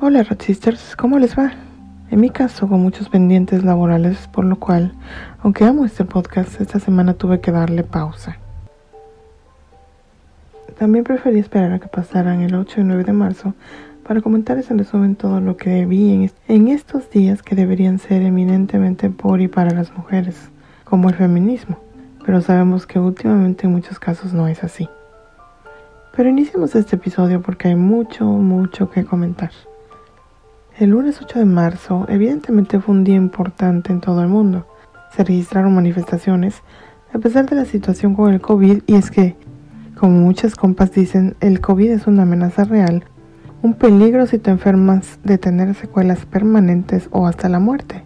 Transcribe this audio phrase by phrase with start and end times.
[0.00, 1.54] Hola Red Sisters, ¿cómo les va?
[2.12, 4.92] En mi caso, con muchos pendientes laborales, por lo cual,
[5.42, 8.38] aunque amo este podcast, esta semana tuve que darle pausa.
[10.78, 13.54] También preferí esperar a que pasaran el 8 y 9 de marzo
[14.06, 18.22] para comentarles en resumen todo lo que vi en, en estos días que deberían ser
[18.22, 20.50] eminentemente por y para las mujeres,
[20.84, 21.76] como el feminismo,
[22.24, 24.88] pero sabemos que últimamente en muchos casos no es así.
[26.14, 29.50] Pero iniciemos este episodio porque hay mucho, mucho que comentar.
[30.78, 34.64] El lunes 8 de marzo evidentemente fue un día importante en todo el mundo.
[35.10, 36.62] Se registraron manifestaciones
[37.12, 39.34] a pesar de la situación con el COVID y es que,
[39.98, 43.02] como muchas compas dicen, el COVID es una amenaza real,
[43.60, 48.04] un peligro si te enfermas de tener secuelas permanentes o hasta la muerte.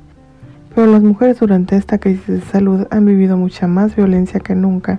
[0.74, 4.98] Pero las mujeres durante esta crisis de salud han vivido mucha más violencia que nunca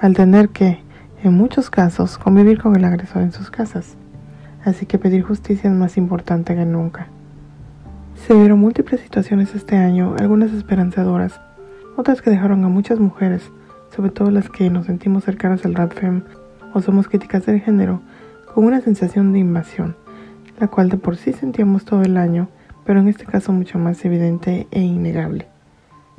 [0.00, 0.80] al tener que,
[1.22, 3.96] en muchos casos, convivir con el agresor en sus casas.
[4.64, 7.08] Así que pedir justicia es más importante que nunca.
[8.26, 11.38] Se vieron múltiples situaciones este año, algunas esperanzadoras,
[11.96, 13.50] otras que dejaron a muchas mujeres,
[13.94, 16.22] sobre todo las que nos sentimos cercanas al RADFEM
[16.72, 18.00] o somos críticas del género,
[18.54, 19.96] con una sensación de invasión,
[20.58, 22.48] la cual de por sí sentíamos todo el año,
[22.84, 25.46] pero en este caso mucho más evidente e innegable.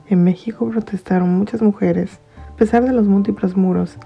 [0.08, 3.98] En México protestaron muchas mujeres, a pesar de los múltiples muros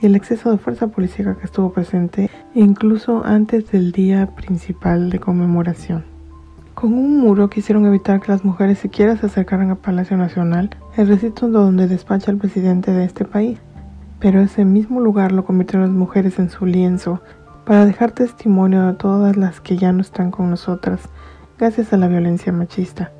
[0.00, 5.18] y el exceso de fuerza política que estuvo presente incluso antes del día principal de
[5.18, 6.04] conmemoración.
[6.74, 11.08] Con un muro quisieron evitar que las mujeres siquiera se acercaran al Palacio Nacional, el
[11.08, 13.58] recinto donde despacha el presidente de este país.
[14.18, 17.20] Pero ese mismo lugar lo convirtieron las mujeres en su lienzo
[17.66, 21.00] para dejar testimonio a todas las que ya no están con nosotras
[21.58, 23.12] gracias a la violencia machista.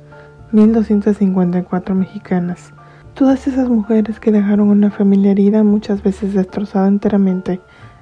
[0.51, 2.73] 1254 mexicanas
[3.13, 7.59] Todas esas mujeres que dejaron una familia herida muchas veces destrozada enteramente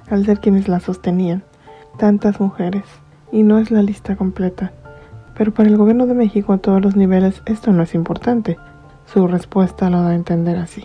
[0.08, 1.42] al ser quienes la sostenían.
[1.98, 2.84] Tantas mujeres.
[3.32, 4.72] Y no es la lista completa.
[5.36, 8.56] Pero para el gobierno de México a todos los niveles esto no es importante.
[9.04, 10.84] Su respuesta lo da a entender así.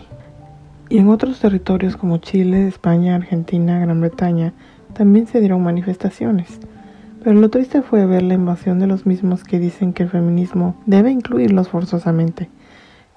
[0.88, 4.52] Y en otros territorios como Chile, España, Argentina, Gran Bretaña,
[4.92, 6.58] también se dieron manifestaciones.
[7.22, 10.74] Pero lo triste fue ver la invasión de los mismos que dicen que el feminismo
[10.84, 12.50] debe incluirlos forzosamente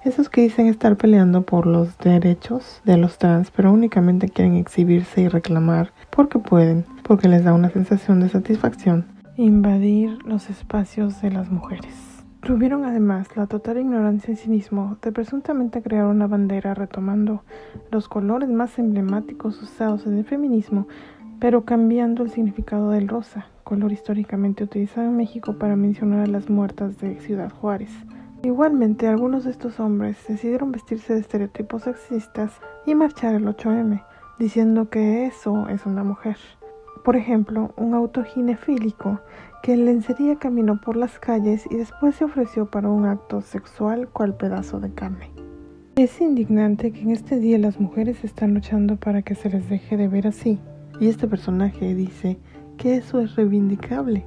[0.04, 5.20] esos que dicen estar peleando por los derechos de los trans, pero únicamente quieren exhibirse
[5.20, 9.04] y reclamar porque pueden, porque les da una sensación de satisfacción.
[9.36, 12.24] Invadir los espacios de las mujeres.
[12.42, 17.44] Tuvieron además la total ignorancia y cinismo de presuntamente crear una bandera retomando
[17.90, 20.88] los colores más emblemáticos usados en el feminismo,
[21.38, 26.48] pero cambiando el significado del rosa, color históricamente utilizado en México para mencionar a las
[26.48, 27.90] muertas de Ciudad Juárez.
[28.42, 32.52] Igualmente, algunos de estos hombres decidieron vestirse de estereotipos sexistas
[32.86, 34.02] y marchar el 8M,
[34.38, 36.38] diciendo que eso es una mujer.
[37.04, 39.20] Por ejemplo, un auto ginefílico
[39.62, 44.08] que en lencería caminó por las calles y después se ofreció para un acto sexual
[44.08, 45.30] cual pedazo de carne.
[45.96, 49.98] Es indignante que en este día las mujeres están luchando para que se les deje
[49.98, 50.58] de ver así,
[50.98, 52.38] y este personaje dice
[52.78, 54.24] que eso es reivindicable,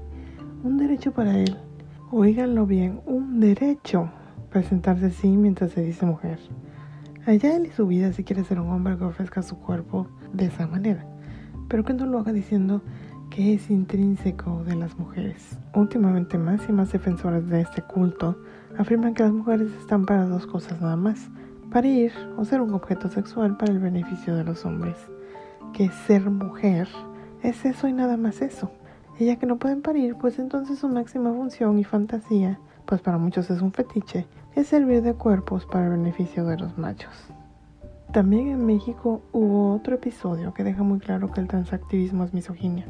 [0.64, 1.58] un derecho para él,
[2.16, 4.08] Oíganlo bien, un derecho
[4.52, 6.38] presentarse así mientras se dice mujer.
[7.26, 10.46] Allá él y su vida si quiere ser un hombre que ofrezca su cuerpo de
[10.46, 11.08] esa manera,
[11.68, 12.84] pero que no lo haga diciendo
[13.32, 15.58] que es intrínseco de las mujeres.
[15.74, 18.38] Últimamente más y más defensores de este culto
[18.78, 21.32] afirman que las mujeres están para dos cosas nada más,
[21.72, 24.98] para ir o ser un objeto sexual para el beneficio de los hombres.
[25.74, 26.88] Que ser mujer
[27.42, 28.70] es eso y nada más eso.
[29.24, 33.50] Ya que no pueden parir, pues entonces su máxima función y fantasía, pues para muchos
[33.50, 37.30] es un fetiche, es servir de cuerpos para el beneficio de los machos.
[38.12, 42.86] También en México hubo otro episodio que deja muy claro que el transactivismo es misoginia.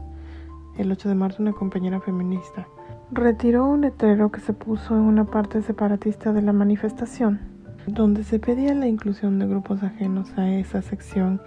[0.77, 2.67] El 8 de marzo una compañera feminista
[3.11, 7.39] retiró un letrero que se puso en una parte separatista de la manifestación,
[7.85, 11.41] donde se pedía la inclusión de grupos ajenos a esa sección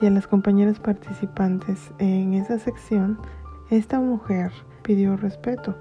[0.00, 3.18] y a las compañeras participantes en esa sección
[3.76, 4.52] esta mujer
[4.82, 5.74] pidió respeto.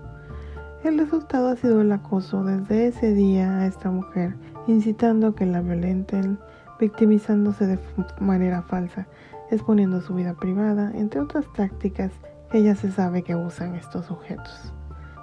[0.85, 4.35] El resultado ha sido el acoso desde ese día a esta mujer,
[4.65, 6.39] incitando a que la violenten,
[6.79, 7.79] victimizándose de
[8.21, 9.07] manera falsa,
[9.51, 12.13] exponiendo su vida privada, entre otras tácticas
[12.49, 14.73] que ya se sabe que usan estos sujetos.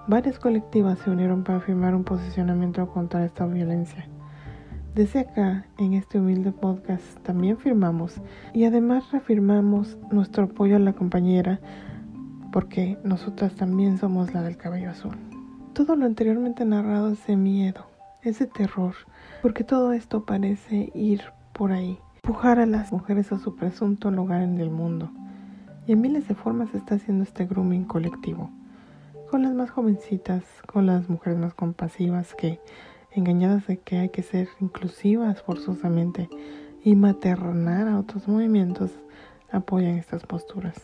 [0.06, 4.06] Varias colectivas se unieron para firmar un posicionamiento contra esta violencia.
[4.94, 8.20] Desde acá, en este humilde podcast, también firmamos
[8.52, 11.60] y además reafirmamos nuestro apoyo a la compañera
[12.52, 15.16] porque nosotras también somos la del cabello azul.
[15.74, 17.86] Todo lo anteriormente narrado es de miedo,
[18.22, 18.94] es de terror,
[19.42, 21.22] porque todo esto parece ir
[21.52, 25.10] por ahí, empujar a las mujeres a su presunto lugar en el mundo.
[25.86, 28.50] Y en miles de formas está haciendo este grooming colectivo.
[29.30, 32.60] con las más jovencitas, con las mujeres más compasivas que,
[33.12, 36.30] engañadas de que hay que ser inclusivas forzosamente
[36.82, 38.90] y maternar a otros movimientos,
[39.50, 40.82] apoyan estas posturas.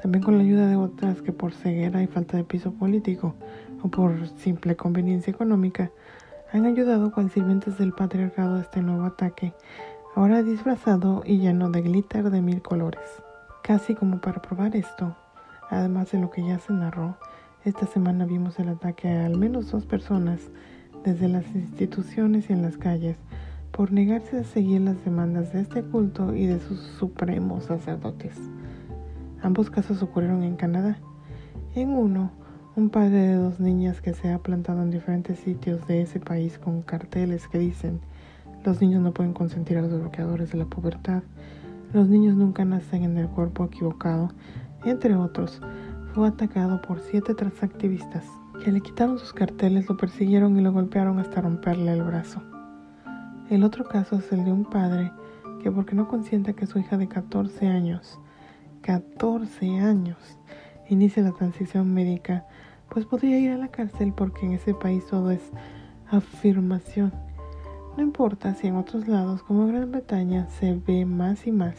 [0.00, 3.34] También con la ayuda de otras que por ceguera y falta de piso político
[3.82, 5.90] o por simple conveniencia económica
[6.52, 9.54] han ayudado cual sirvientes del patriarcado a este nuevo ataque,
[10.14, 13.22] ahora disfrazado y lleno de glitter de mil colores.
[13.62, 15.16] Casi como para probar esto,
[15.70, 17.16] además de lo que ya se narró,
[17.64, 20.40] esta semana vimos el ataque a al menos dos personas
[21.04, 23.16] desde las instituciones y en las calles
[23.70, 28.36] por negarse a seguir las demandas de este culto y de sus supremos sacerdotes.
[29.42, 30.98] Ambos casos ocurrieron en Canadá.
[31.74, 32.30] En uno,
[32.76, 36.58] un padre de dos niñas que se ha plantado en diferentes sitios de ese país
[36.58, 38.00] con carteles que dicen
[38.64, 41.22] los niños no pueden consentir a los bloqueadores de la pubertad,
[41.92, 44.30] los niños nunca nacen en el cuerpo equivocado,
[44.84, 45.60] entre otros,
[46.14, 48.24] fue atacado por siete transactivistas
[48.64, 52.40] que le quitaron sus carteles, lo persiguieron y lo golpearon hasta romperle el brazo.
[53.50, 55.10] El otro caso es el de un padre
[55.62, 58.20] que porque no consiente que su hija de 14 años,
[58.82, 60.18] 14 años,
[60.88, 62.46] inicie la transición médica,
[62.88, 65.52] pues podría ir a la cárcel porque en ese país todo es
[66.10, 67.12] afirmación.
[67.96, 71.76] No importa si en otros lados como Gran Bretaña se ve más y más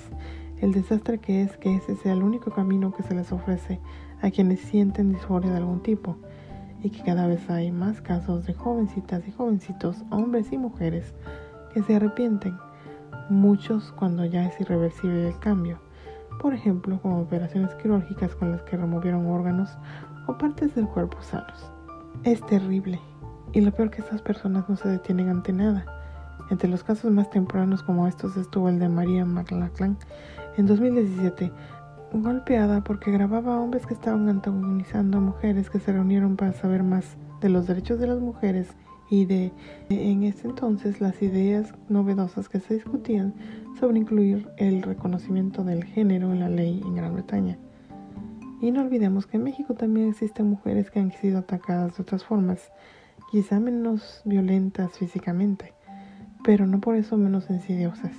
[0.62, 3.82] el desastre que es que ese sea el único camino que se les ofrece
[4.22, 6.16] a quienes sienten disforia de algún tipo
[6.82, 11.14] y que cada vez hay más casos de jovencitas y jovencitos, hombres y mujeres,
[11.74, 12.56] que se arrepienten,
[13.30, 15.83] muchos cuando ya es irreversible el cambio
[16.40, 19.78] por ejemplo como operaciones quirúrgicas con las que removieron órganos
[20.28, 21.72] o partes del cuerpo sanos.
[22.24, 23.00] Es terrible,
[23.52, 25.86] y lo peor que estas personas no se detienen ante nada.
[26.50, 29.98] Entre los casos más tempranos como estos estuvo el de María McLachlan
[30.58, 31.52] en 2017,
[32.14, 36.84] golpeada porque grababa a hombres que estaban antagonizando a mujeres que se reunieron para saber
[36.84, 38.68] más de los derechos de las mujeres
[39.10, 39.52] y de
[39.90, 43.34] en ese entonces las ideas novedosas que se discutían
[43.80, 47.58] sobre incluir el reconocimiento del género en la ley en Gran Bretaña.
[48.62, 52.24] Y no olvidemos que en México también existen mujeres que han sido atacadas de otras
[52.24, 52.72] formas,
[53.32, 55.74] quizá menos violentas físicamente,
[56.44, 58.16] pero no por eso menos insidiosas.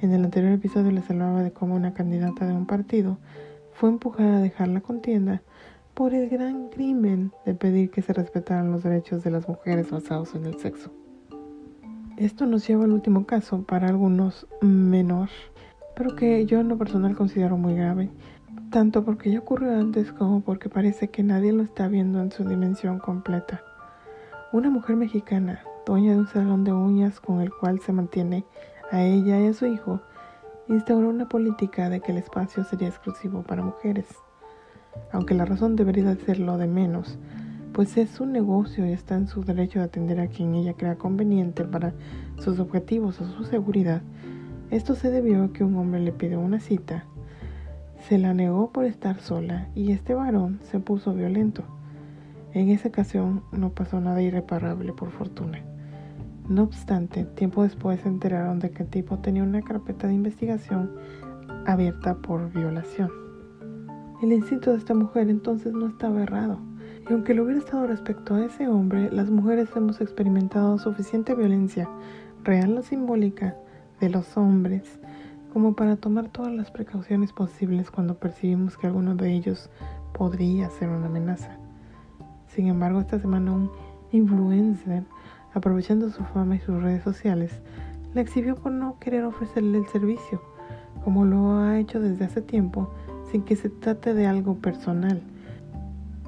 [0.00, 3.18] En el anterior episodio les hablaba de cómo una candidata de un partido
[3.72, 5.42] fue empujada a dejar la contienda
[5.94, 10.34] por el gran crimen de pedir que se respetaran los derechos de las mujeres basados
[10.34, 10.90] en el sexo.
[12.16, 15.28] Esto nos lleva al último caso, para algunos menor,
[15.94, 18.10] pero que yo en lo personal considero muy grave,
[18.70, 22.44] tanto porque ya ocurrió antes como porque parece que nadie lo está viendo en su
[22.44, 23.62] dimensión completa.
[24.52, 28.44] Una mujer mexicana, dueña de un salón de uñas con el cual se mantiene
[28.90, 30.00] a ella y a su hijo,
[30.68, 34.23] instauró una política de que el espacio sería exclusivo para mujeres
[35.12, 37.18] aunque la razón debería ser lo de menos,
[37.72, 40.96] pues es su negocio y está en su derecho de atender a quien ella crea
[40.96, 41.92] conveniente para
[42.38, 44.02] sus objetivos o su seguridad.
[44.70, 47.04] Esto se debió a que un hombre le pidió una cita,
[48.08, 51.64] se la negó por estar sola y este varón se puso violento.
[52.52, 55.62] En esa ocasión no pasó nada irreparable por fortuna.
[56.48, 60.92] No obstante, tiempo después se enteraron de que el tipo tenía una carpeta de investigación
[61.66, 63.23] abierta por violación.
[64.22, 66.58] El instinto de esta mujer entonces no estaba errado.
[67.08, 71.88] Y aunque lo hubiera estado respecto a ese hombre, las mujeres hemos experimentado suficiente violencia,
[72.42, 73.56] real o simbólica,
[74.00, 74.98] de los hombres,
[75.52, 79.70] como para tomar todas las precauciones posibles cuando percibimos que alguno de ellos
[80.12, 81.58] podría ser una amenaza.
[82.48, 83.70] Sin embargo, esta semana un
[84.12, 85.04] influencer,
[85.52, 87.60] aprovechando su fama y sus redes sociales,
[88.14, 90.40] la exhibió por no querer ofrecerle el servicio,
[91.04, 92.90] como lo ha hecho desde hace tiempo
[93.34, 95.20] sin que se trate de algo personal,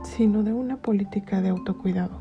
[0.03, 2.21] sino de una política de autocuidado.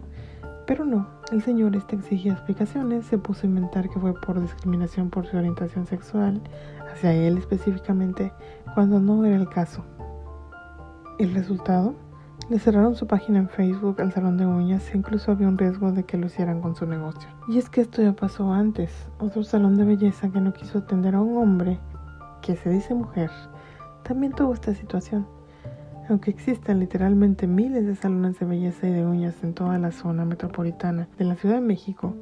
[0.67, 5.09] Pero no, el señor este exigía explicaciones, se puso a inventar que fue por discriminación
[5.09, 6.39] por su orientación sexual,
[6.93, 8.31] hacia él específicamente,
[8.75, 9.83] cuando no era el caso.
[11.17, 11.95] ¿El resultado?
[12.51, 15.93] Le cerraron su página en Facebook al salón de uñas e incluso había un riesgo
[15.93, 17.27] de que lo hicieran con su negocio.
[17.47, 18.91] Y es que esto ya pasó antes.
[19.17, 21.79] Otro salón de belleza que no quiso atender a un hombre
[22.43, 23.31] que se dice mujer
[24.07, 25.27] también tuvo esta situación.
[26.07, 30.23] Aunque existan literalmente miles de salones de belleza y de uñas en toda la zona
[30.23, 32.15] metropolitana de la Ciudad de México,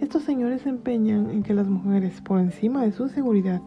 [0.00, 3.62] estos señores se empeñan en que las mujeres, por encima de su seguridad,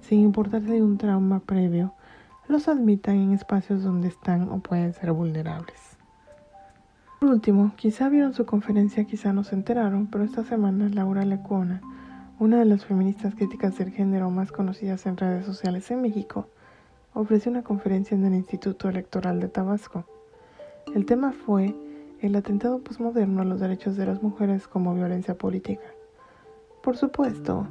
[0.00, 1.94] sin importarse de un trauma previo,
[2.48, 5.96] los admitan en espacios donde están o pueden ser vulnerables.
[7.20, 11.80] Por último, quizá vieron su conferencia, quizá no se enteraron, pero esta semana Laura Lecuona,
[12.40, 16.48] una de las feministas críticas del género más conocidas en redes sociales en México,
[17.14, 20.04] ofreció una conferencia en el Instituto Electoral de Tabasco.
[20.94, 21.74] El tema fue
[22.20, 25.84] el atentado postmoderno a los derechos de las mujeres como violencia política.
[26.82, 27.68] Por supuesto,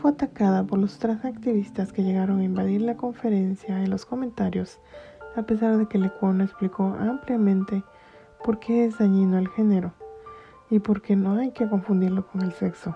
[0.00, 4.80] fue atacada por los transactivistas que llegaron a invadir la conferencia en los comentarios,
[5.36, 7.84] a pesar de que Lecuona explicó ampliamente
[8.44, 9.94] por qué es dañino el género
[10.68, 12.94] y por qué no hay que confundirlo con el sexo.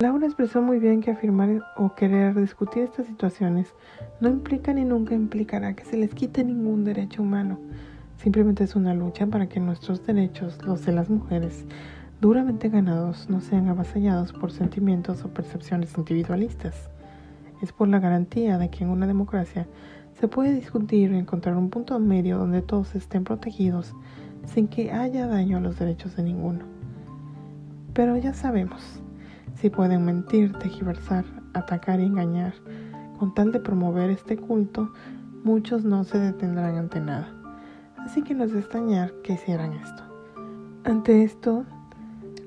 [0.00, 3.72] Laura expresó muy bien que afirmar o querer discutir estas situaciones
[4.20, 7.60] no implica ni nunca implicará que se les quite ningún derecho humano.
[8.16, 11.64] Simplemente es una lucha para que nuestros derechos, los de las mujeres,
[12.20, 16.90] duramente ganados, no sean avasallados por sentimientos o percepciones individualistas.
[17.62, 19.68] Es por la garantía de que en una democracia
[20.18, 23.94] se puede discutir y encontrar un punto medio donde todos estén protegidos
[24.44, 26.64] sin que haya daño a los derechos de ninguno.
[27.92, 29.03] Pero ya sabemos,
[29.54, 32.54] si pueden mentir, tejiversar, atacar y engañar,
[33.18, 34.92] con tal de promover este culto,
[35.44, 37.28] muchos no se detendrán ante nada.
[37.98, 40.02] Así que no es extrañar que hicieran esto.
[40.84, 41.64] Ante esto,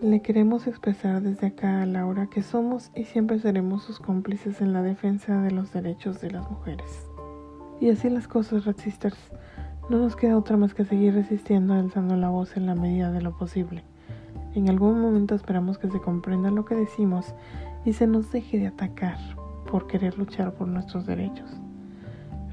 [0.01, 4.73] le queremos expresar desde acá a Laura que somos y siempre seremos sus cómplices en
[4.73, 7.07] la defensa de los derechos de las mujeres.
[7.79, 9.17] Y así las cosas, Red Sisters.
[9.89, 13.21] No nos queda otra más que seguir resistiendo, alzando la voz en la medida de
[13.21, 13.83] lo posible.
[14.57, 17.35] En algún momento esperamos que se comprenda lo que decimos
[17.85, 19.19] y se nos deje de atacar
[19.69, 21.47] por querer luchar por nuestros derechos.